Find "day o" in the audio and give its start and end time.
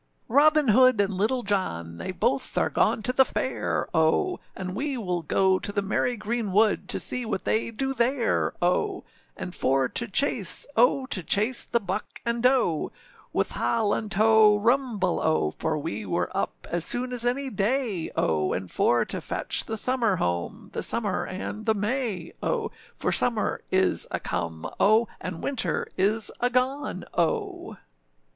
17.51-18.53